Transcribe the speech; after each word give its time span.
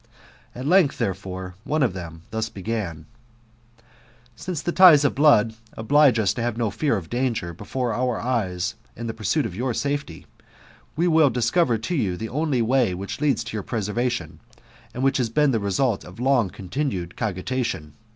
At 0.55 0.65
length, 0.65 0.97
therefore, 0.97 1.53
one 1.63 1.83
of 1.83 1.93
them 1.93 2.23
thus 2.31 2.49
began:" 2.49 3.05
Since 4.35 4.63
the 4.63 4.71
ties 4.71 5.05
of 5.05 5.13
blood 5.13 5.53
oblige 5.73 6.17
us 6.17 6.33
to 6.33 6.41
have 6.41 6.57
no 6.57 6.71
fear 6.71 6.97
of 6.97 7.07
danger 7.07 7.53
before 7.53 7.93
our 7.93 8.19
eyes 8.19 8.73
in 8.95 9.05
the 9.05 9.13
pursuit 9.13 9.45
of 9.45 9.55
your 9.55 9.75
safety, 9.75 10.25
we 10.95 11.07
will 11.07 11.29
discover 11.29 11.77
to 11.77 11.95
you 11.95 12.17
the 12.17 12.29
only 12.29 12.63
way 12.63 12.95
which 12.95 13.21
leads 13.21 13.43
to 13.43 13.55
your 13.55 13.61
preservation, 13.61 14.39
and 14.91 15.03
which 15.03 15.17
has 15.17 15.29
been 15.29 15.51
the 15.51 15.59
result 15.59 16.03
Of 16.03 16.19
long 16.19 16.49
continued 16.49 17.15
cogitation. 17.15 17.93